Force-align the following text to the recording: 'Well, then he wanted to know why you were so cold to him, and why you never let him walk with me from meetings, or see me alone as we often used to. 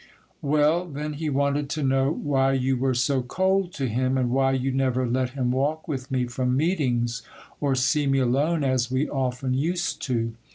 'Well, 0.41 0.85
then 0.87 1.13
he 1.13 1.29
wanted 1.29 1.69
to 1.69 1.83
know 1.83 2.09
why 2.11 2.53
you 2.53 2.75
were 2.75 2.95
so 2.95 3.21
cold 3.21 3.71
to 3.73 3.87
him, 3.87 4.17
and 4.17 4.31
why 4.31 4.53
you 4.53 4.71
never 4.71 5.05
let 5.07 5.33
him 5.37 5.51
walk 5.51 5.87
with 5.87 6.09
me 6.09 6.25
from 6.25 6.57
meetings, 6.57 7.21
or 7.59 7.75
see 7.75 8.07
me 8.07 8.17
alone 8.17 8.63
as 8.63 8.89
we 8.89 9.07
often 9.07 9.53
used 9.53 10.01
to. 10.05 10.33